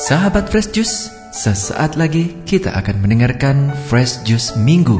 [0.00, 4.96] Sahabat Fresh Juice, sesaat lagi kita akan mendengarkan Fresh Juice Minggu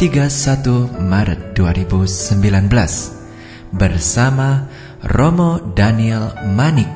[0.00, 2.48] 31 Maret 2019
[3.76, 4.64] bersama
[5.04, 6.88] Romo Daniel Manik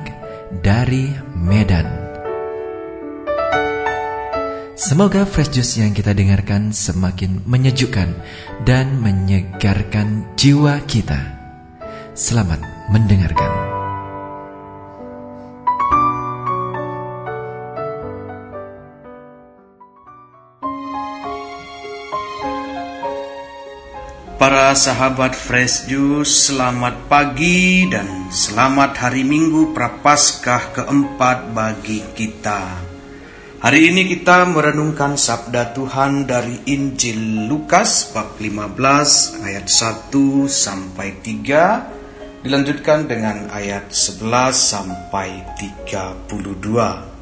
[0.64, 1.84] dari Medan.
[4.72, 8.08] Semoga Fresh Juice yang kita dengarkan semakin menyejukkan
[8.64, 11.20] dan menyegarkan jiwa kita.
[12.16, 13.63] Selamat mendengarkan.
[24.64, 32.72] Para sahabat Fresh Juice, selamat pagi dan selamat hari Minggu Prapaskah keempat bagi kita.
[33.60, 42.40] Hari ini kita merenungkan sabda Tuhan dari Injil Lukas bab 15 ayat 1 sampai 3
[42.40, 47.13] dilanjutkan dengan ayat 11 sampai 32.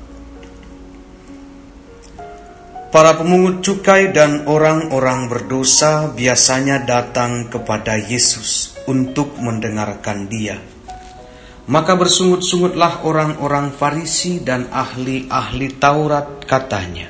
[2.93, 10.61] Para pemungut cukai dan orang-orang berdosa biasanya datang kepada Yesus untuk mendengarkan Dia.
[11.73, 17.09] Maka bersungut-sungutlah orang-orang Farisi dan ahli-ahli Taurat katanya.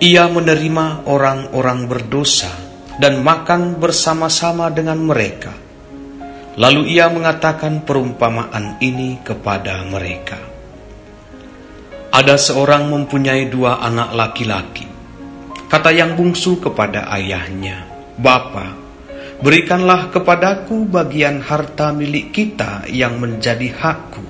[0.00, 2.48] Ia menerima orang-orang berdosa
[2.96, 5.52] dan makan bersama-sama dengan mereka.
[6.56, 10.47] Lalu ia mengatakan perumpamaan ini kepada mereka.
[12.08, 14.88] Ada seorang mempunyai dua anak laki-laki.
[15.68, 17.84] Kata yang bungsu kepada ayahnya,
[18.16, 18.72] Bapa,
[19.44, 24.24] berikanlah kepadaku bagian harta milik kita yang menjadi hakku.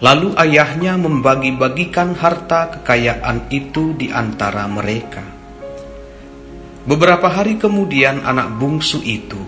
[0.00, 5.28] Lalu ayahnya membagi-bagikan harta kekayaan itu di antara mereka.
[6.88, 9.40] Beberapa hari kemudian anak bungsu itu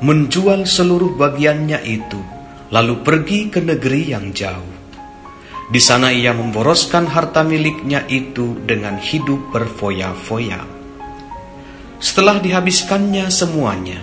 [0.00, 2.20] menjual seluruh bagiannya itu,
[2.72, 4.73] lalu pergi ke negeri yang jauh.
[5.64, 10.60] Di sana ia memboroskan harta miliknya itu dengan hidup berfoya-foya.
[11.96, 13.96] Setelah dihabiskannya semuanya,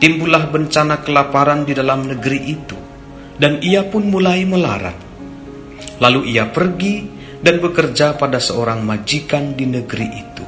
[0.00, 2.78] timbullah bencana kelaparan di dalam negeri itu,
[3.36, 4.96] dan ia pun mulai melarat.
[6.00, 7.04] Lalu ia pergi
[7.44, 10.46] dan bekerja pada seorang majikan di negeri itu.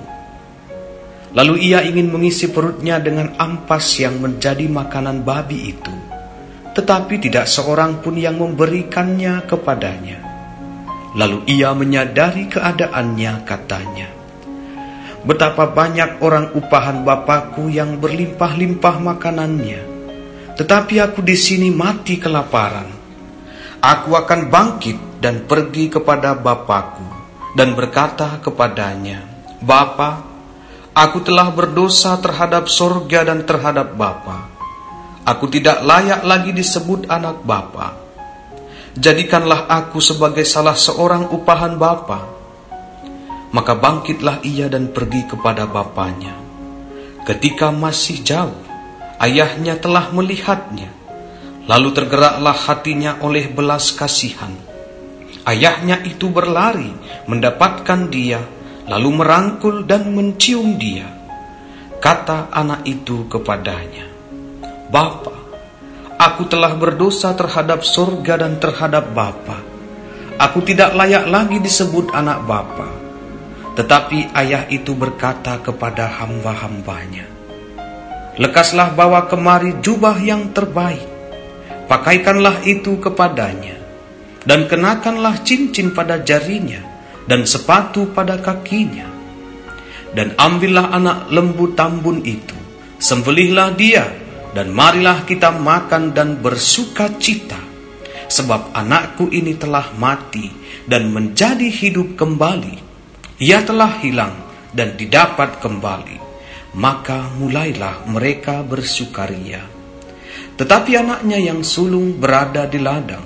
[1.37, 5.93] Lalu ia ingin mengisi perutnya dengan ampas yang menjadi makanan babi itu,
[6.73, 10.34] tetapi tidak seorang pun yang memberikannya kepadanya.
[11.15, 14.11] Lalu ia menyadari keadaannya katanya,
[15.25, 19.81] Betapa banyak orang upahan Bapakku yang berlimpah-limpah makanannya,
[20.59, 22.93] tetapi aku di sini mati kelaparan.
[23.81, 27.09] Aku akan bangkit dan pergi kepada Bapakku
[27.57, 29.25] dan berkata kepadanya,
[29.65, 30.21] Bapa,
[30.93, 34.53] aku telah berdosa terhadap sorga dan terhadap Bapa.
[35.25, 38.04] Aku tidak layak lagi disebut anak Bapa
[38.95, 42.21] jadikanlah aku sebagai salah seorang upahan bapa.
[43.55, 46.35] Maka bangkitlah ia dan pergi kepada bapaknya.
[47.23, 48.59] Ketika masih jauh,
[49.23, 50.91] ayahnya telah melihatnya.
[51.65, 54.53] Lalu tergeraklah hatinya oleh belas kasihan.
[55.49, 56.93] Ayahnya itu berlari
[57.25, 58.41] mendapatkan dia,
[58.91, 61.09] lalu merangkul dan mencium dia.
[62.05, 64.05] Kata anak itu kepadanya,
[64.93, 65.34] Bapak,
[66.25, 69.61] Aku telah berdosa terhadap surga dan terhadap Bapa.
[70.41, 72.89] Aku tidak layak lagi disebut anak Bapa.
[73.77, 77.29] Tetapi ayah itu berkata kepada hamba-hambanya,
[78.41, 81.05] Lekaslah bawa kemari jubah yang terbaik,
[81.93, 83.77] pakaikanlah itu kepadanya,
[84.49, 86.81] dan kenakanlah cincin pada jarinya,
[87.29, 89.13] dan sepatu pada kakinya.
[90.17, 92.57] Dan ambillah anak lembu tambun itu,
[92.97, 94.24] sembelihlah dia,
[94.55, 97.59] dan marilah kita makan dan bersuka cita,
[98.31, 100.49] sebab anakku ini telah mati
[100.87, 102.79] dan menjadi hidup kembali.
[103.43, 104.35] Ia telah hilang
[104.71, 106.23] dan didapat kembali.
[106.75, 109.63] Maka mulailah mereka bersukaria.
[110.55, 113.23] Tetapi anaknya yang sulung berada di ladang,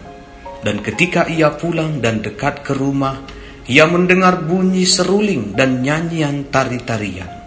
[0.64, 3.20] dan ketika ia pulang dan dekat ke rumah,
[3.68, 7.37] ia mendengar bunyi seruling dan nyanyian tari-tarian.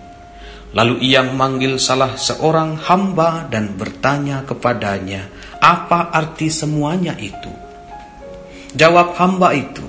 [0.71, 5.27] Lalu ia memanggil salah seorang hamba dan bertanya kepadanya,
[5.59, 7.51] apa arti semuanya itu?
[8.71, 9.83] Jawab hamba itu,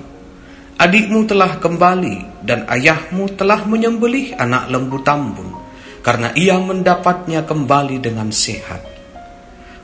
[0.75, 5.55] adikmu telah kembali dan ayahmu telah menyembelih anak lembu tambun,
[6.03, 8.83] karena ia mendapatnya kembali dengan sehat.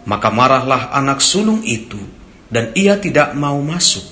[0.04, 2.00] Maka marahlah anak sulung itu,
[2.52, 4.04] dan ia tidak mau masuk.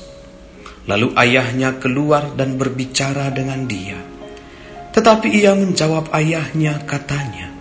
[0.87, 4.16] Lalu ayahnya keluar dan berbicara dengan dia.
[4.97, 7.53] Tetapi ia menjawab ayahnya katanya,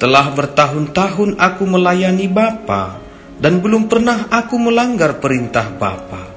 [0.00, 2.96] Telah bertahun-tahun aku melayani Bapa
[3.36, 6.32] dan belum pernah aku melanggar perintah Bapa.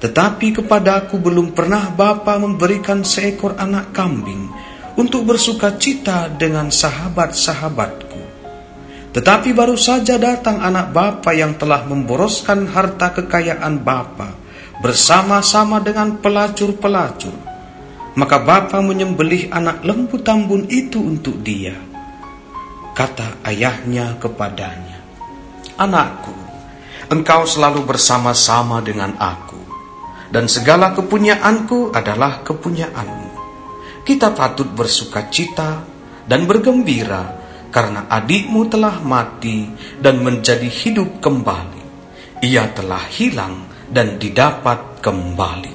[0.00, 4.48] Tetapi kepadaku belum pernah Bapa memberikan seekor anak kambing
[4.96, 8.20] untuk bersuka cita dengan sahabat-sahabatku.
[9.12, 14.32] Tetapi baru saja datang anak Bapa yang telah memboroskan harta kekayaan Bapa
[14.80, 17.43] bersama-sama dengan pelacur-pelacur.
[18.14, 21.74] Maka Bapa menyembelih anak lembu tambun itu untuk dia.
[22.94, 25.02] Kata ayahnya kepadanya,
[25.74, 26.30] Anakku,
[27.10, 29.58] engkau selalu bersama-sama dengan aku,
[30.30, 33.34] dan segala kepunyaanku adalah kepunyaanmu
[34.04, 35.80] kita patut bersuka cita
[36.28, 37.40] dan bergembira
[37.72, 39.64] karena adikmu telah mati
[39.96, 41.82] dan menjadi hidup kembali.
[42.44, 45.73] Ia telah hilang dan didapat kembali.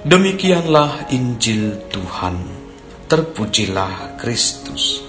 [0.00, 2.40] Demikianlah Injil Tuhan.
[3.04, 5.04] Terpujilah Kristus.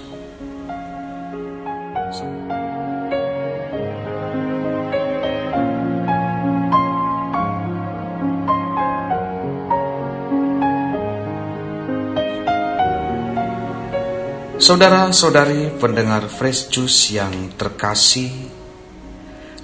[14.60, 18.28] Saudara-saudari pendengar Fresh Juice yang terkasih,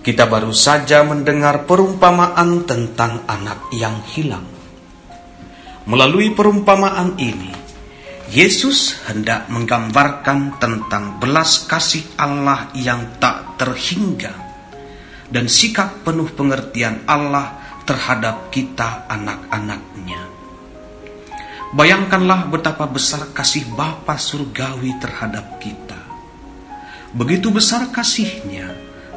[0.01, 4.58] kita baru saja mendengar perumpamaan tentang anak yang hilang.
[5.89, 7.49] Melalui perumpamaan ini,
[8.29, 14.37] Yesus hendak menggambarkan tentang belas kasih Allah yang tak terhingga
[15.33, 17.57] dan sikap penuh pengertian Allah
[17.89, 20.29] terhadap kita anak-anaknya.
[21.73, 25.97] Bayangkanlah betapa besar kasih Bapa surgawi terhadap kita.
[27.17, 28.68] Begitu besar kasihnya,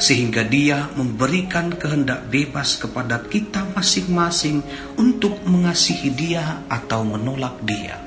[0.02, 4.66] sehingga dia memberikan kehendak bebas kepada kita masing-masing
[4.98, 8.02] untuk mengasihi dia atau menolak dia.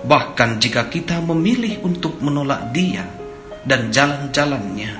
[0.00, 3.04] Bahkan jika kita memilih untuk menolak dia
[3.68, 4.92] dan jalan-jalannya,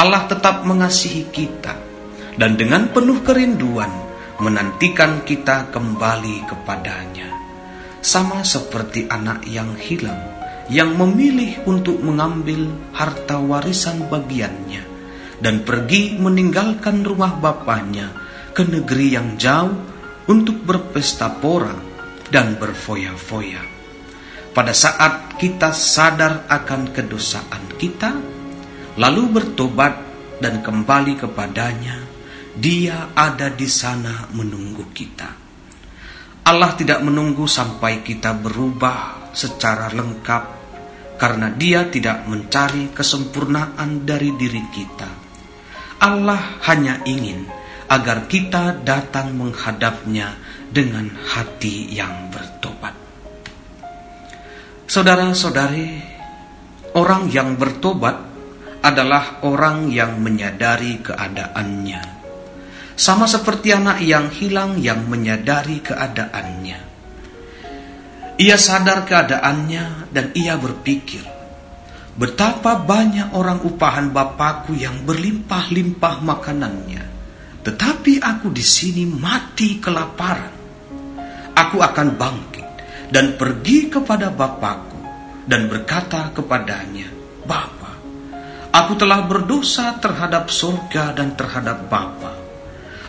[0.00, 1.76] Allah tetap mengasihi kita
[2.40, 3.92] dan dengan penuh kerinduan
[4.40, 7.28] menantikan kita kembali kepadanya
[8.00, 10.22] sama seperti anak yang hilang
[10.72, 14.87] yang memilih untuk mengambil harta warisan bagiannya
[15.38, 18.10] dan pergi meninggalkan rumah bapaknya
[18.54, 19.74] ke negeri yang jauh
[20.28, 21.74] untuk berpesta pora
[22.28, 23.62] dan berfoya-foya.
[24.52, 28.10] Pada saat kita sadar akan kedosaan kita,
[28.98, 29.94] lalu bertobat
[30.42, 32.02] dan kembali kepadanya,
[32.58, 35.30] Dia ada di sana menunggu kita.
[36.48, 40.44] Allah tidak menunggu sampai kita berubah secara lengkap
[41.14, 45.27] karena Dia tidak mencari kesempurnaan dari diri kita.
[45.98, 47.46] Allah hanya ingin
[47.88, 50.36] agar kita datang menghadapnya
[50.70, 52.94] dengan hati yang bertobat.
[54.88, 56.00] Saudara-saudari,
[56.96, 58.16] orang yang bertobat
[58.80, 62.18] adalah orang yang menyadari keadaannya
[62.98, 66.78] sama seperti anak yang hilang yang menyadari keadaannya.
[68.42, 71.22] Ia sadar keadaannya dan ia berpikir,
[72.18, 77.04] betapa banyak orang upahan bapakku yang berlimpah-limpah makanannya,
[77.62, 80.58] tetapi aku di sini mati kelaparan.
[81.54, 82.68] Aku akan bangkit
[83.14, 84.98] dan pergi kepada bapakku
[85.46, 87.06] dan berkata kepadanya,
[87.46, 87.92] Bapa,
[88.74, 92.38] aku telah berdosa terhadap surga dan terhadap Bapa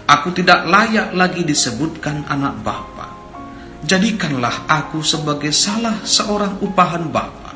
[0.10, 3.14] Aku tidak layak lagi disebutkan anak Bapa.
[3.86, 7.49] Jadikanlah aku sebagai salah seorang upahan Bapa.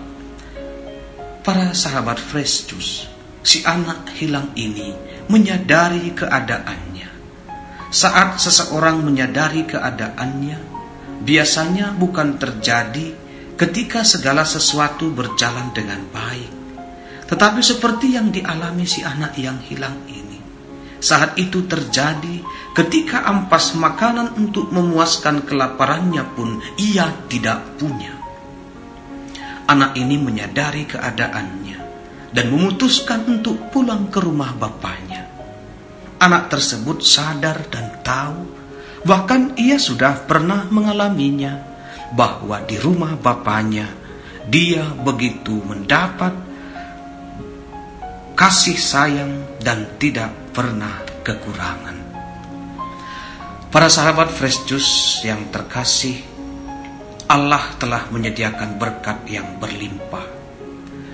[1.43, 3.03] Para sahabat Juice,
[3.43, 4.95] si anak hilang ini
[5.27, 7.11] menyadari keadaannya.
[7.91, 10.57] Saat seseorang menyadari keadaannya,
[11.19, 13.11] biasanya bukan terjadi
[13.59, 16.51] ketika segala sesuatu berjalan dengan baik,
[17.27, 20.33] tetapi seperti yang dialami si anak yang hilang ini
[21.03, 22.39] saat itu terjadi
[22.71, 28.22] ketika ampas makanan untuk memuaskan kelaparannya pun ia tidak punya.
[29.63, 31.79] Anak ini menyadari keadaannya
[32.33, 35.29] dan memutuskan untuk pulang ke rumah bapaknya.
[36.19, 38.43] Anak tersebut sadar dan tahu,
[39.07, 41.61] bahkan ia sudah pernah mengalaminya,
[42.11, 43.87] bahwa di rumah bapaknya
[44.49, 46.35] dia begitu mendapat
[48.33, 51.97] kasih sayang dan tidak pernah kekurangan.
[53.73, 56.32] Para sahabat Fresh Juice yang terkasih,
[57.29, 60.27] Allah telah menyediakan berkat yang berlimpah.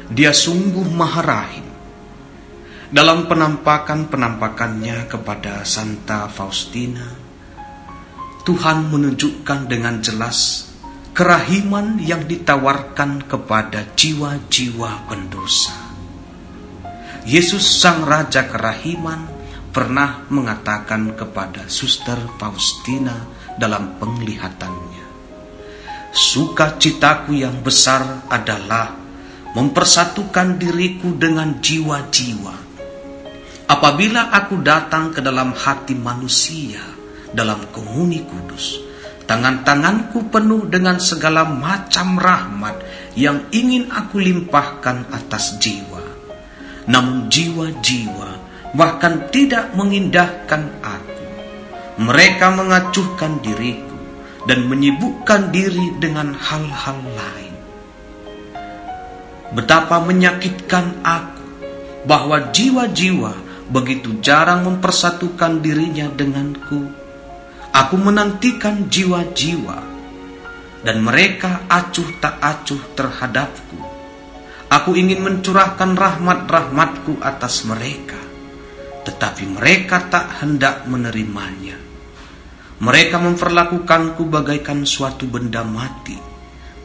[0.10, 1.68] Dia sungguh maha rahim.
[2.89, 7.06] Dalam penampakan-penampakannya kepada Santa Faustina,
[8.42, 10.70] Tuhan menunjukkan dengan jelas
[11.13, 15.75] kerahiman yang ditawarkan kepada jiwa-jiwa pendosa.
[17.30, 19.30] Yesus Sang Raja Kerahiman
[19.70, 23.13] pernah mengatakan kepada Suster Faustina
[23.54, 24.88] dalam penglihatannya,
[26.10, 28.98] "Sukacitaku yang besar adalah
[29.54, 32.56] mempersatukan diriku dengan jiwa-jiwa.
[33.70, 36.82] Apabila aku datang ke dalam hati manusia
[37.30, 38.82] dalam komuni kudus,
[39.30, 42.82] tangan-tanganku penuh dengan segala macam rahmat
[43.13, 46.01] yang ingin aku limpahkan atas jiwa.
[46.89, 48.30] Namun jiwa-jiwa
[48.74, 51.25] bahkan tidak mengindahkan aku.
[52.01, 53.88] Mereka mengacuhkan diriku
[54.48, 57.55] dan menyibukkan diri dengan hal-hal lain.
[59.55, 61.46] Betapa menyakitkan aku
[62.05, 63.34] bahwa jiwa-jiwa
[63.74, 66.88] begitu jarang mempersatukan dirinya denganku.
[67.74, 69.79] Aku menantikan jiwa-jiwa
[70.86, 73.79] dan mereka acuh tak acuh terhadapku.
[74.69, 78.29] Aku ingin mencurahkan rahmat-rahmatku atas mereka
[79.10, 81.88] tetapi mereka tak hendak menerimanya.
[82.79, 86.15] Mereka memperlakukanku bagaikan suatu benda mati,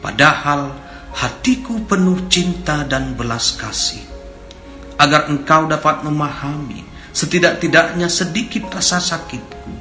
[0.03, 0.75] padahal
[1.15, 4.03] hatiku penuh cinta dan belas kasih.
[4.99, 6.83] Agar engkau dapat memahami
[7.15, 9.71] setidak-tidaknya sedikit rasa sakitku,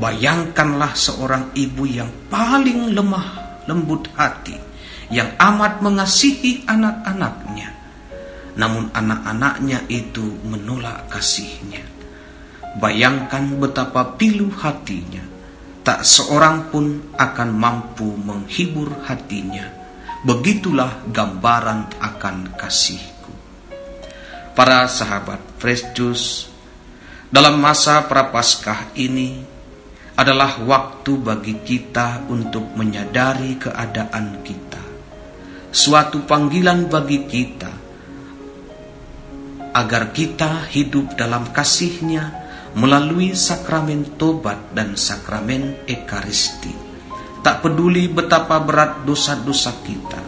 [0.00, 4.56] bayangkanlah seorang ibu yang paling lemah lembut hati,
[5.12, 7.68] yang amat mengasihi anak-anaknya,
[8.56, 11.84] namun anak-anaknya itu menolak kasihnya.
[12.80, 15.29] Bayangkan betapa pilu hatinya,
[15.80, 19.64] tak seorang pun akan mampu menghibur hatinya.
[20.20, 23.32] Begitulah gambaran akan kasihku.
[24.52, 25.96] Para sahabat Fresh
[27.30, 29.40] dalam masa prapaskah ini
[30.18, 34.82] adalah waktu bagi kita untuk menyadari keadaan kita.
[35.72, 37.72] Suatu panggilan bagi kita
[39.70, 46.72] agar kita hidup dalam kasihnya melalui sakramen tobat dan sakramen ekaristi.
[47.40, 50.20] Tak peduli betapa berat dosa-dosa kita,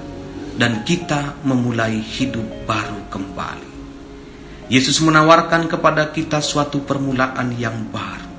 [0.57, 3.73] dan kita memulai hidup baru kembali.
[4.73, 8.33] Yesus menawarkan kepada kita suatu permulaan yang baru.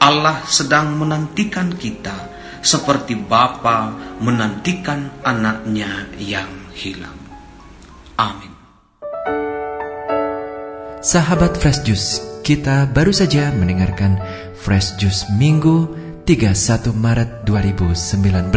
[0.00, 2.16] Allah sedang menantikan kita
[2.60, 7.16] seperti Bapa menantikan anaknya yang hilang.
[8.18, 8.52] Amin.
[11.00, 12.20] Sahabat Fresh Juice,
[12.50, 14.18] kita baru saja mendengarkan
[14.58, 15.86] Fresh Juice Minggu
[16.26, 18.50] 31 Maret 2019.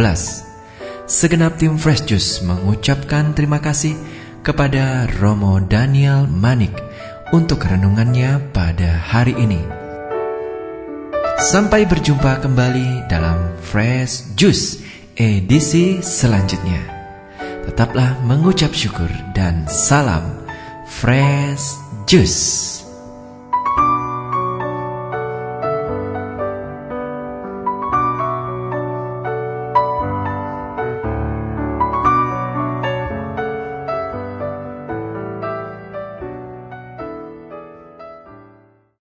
[1.06, 3.94] Segenap tim Fresh Juice mengucapkan terima kasih
[4.42, 6.74] kepada Romo Daniel Manik
[7.30, 9.62] untuk renungannya pada hari ini.
[11.38, 14.82] Sampai berjumpa kembali dalam Fresh Juice
[15.14, 16.82] edisi selanjutnya.
[17.70, 19.06] Tetaplah mengucap syukur
[19.38, 20.42] dan salam
[20.90, 21.78] Fresh
[22.10, 22.83] Juice.